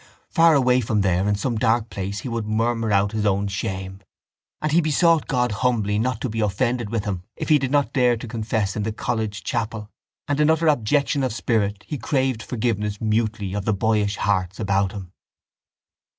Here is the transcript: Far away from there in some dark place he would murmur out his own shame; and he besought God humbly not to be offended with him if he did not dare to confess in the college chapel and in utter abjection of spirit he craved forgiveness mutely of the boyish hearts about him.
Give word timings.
Far 0.31 0.55
away 0.55 0.81
from 0.81 1.01
there 1.01 1.27
in 1.27 1.35
some 1.35 1.59
dark 1.59 1.91
place 1.91 2.21
he 2.21 2.27
would 2.27 2.47
murmur 2.47 2.91
out 2.91 3.11
his 3.11 3.23
own 3.23 3.47
shame; 3.47 3.99
and 4.59 4.71
he 4.71 4.81
besought 4.81 5.27
God 5.27 5.51
humbly 5.51 5.99
not 5.99 6.19
to 6.21 6.29
be 6.29 6.39
offended 6.39 6.89
with 6.89 7.05
him 7.05 7.21
if 7.35 7.49
he 7.49 7.59
did 7.59 7.69
not 7.69 7.93
dare 7.93 8.17
to 8.17 8.27
confess 8.27 8.75
in 8.75 8.81
the 8.81 8.91
college 8.91 9.43
chapel 9.43 9.91
and 10.27 10.39
in 10.39 10.49
utter 10.49 10.67
abjection 10.67 11.21
of 11.23 11.31
spirit 11.35 11.83
he 11.87 11.99
craved 11.99 12.41
forgiveness 12.41 12.99
mutely 12.99 13.53
of 13.53 13.65
the 13.65 13.73
boyish 13.73 14.15
hearts 14.15 14.59
about 14.59 14.91
him. 14.91 15.11